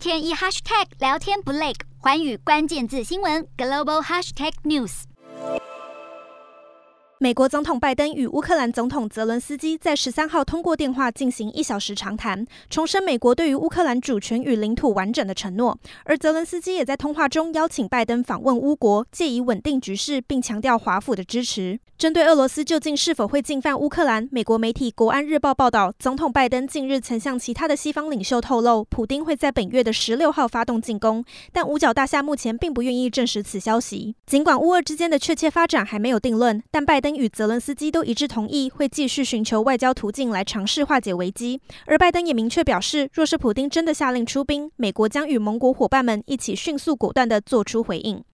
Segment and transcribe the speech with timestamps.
[0.00, 5.02] 天一 hashtag 聊天不累，寰宇关键字新闻 global hashtag news。
[7.18, 15.78] 美国总统拜登与乌克兰总统泽伦斯基在十三号通过电话进行一小时长谈，重申美国对于乌克兰主权与领土完整的承诺。
[16.04, 21.78] 而泽伦斯基也在通话中邀请拜登访问乌国，借以稳定局势，并强调华府的支持。
[22.00, 34.14] 针对俄罗斯究竟是否会进犯乌克兰，美国媒体《国安日报》报道，总统拜登近日曾向其他的西方领袖透露，普丁会在本月的十六号发动进攻，但五角大厦目前并不愿意证实此消息。
[34.24, 37.14] 尽管乌俄之间的确切发展还没有定论，但拜登。
[37.14, 41.60] 与泽伦斯基都一致同意，会继续寻求外交途径来尝试化解危机。
[41.84, 48.24] 而拜登也明确表示，若是普丁真的下令出兵，美国将与盟国伙伴们一起迅速果断地做出回应。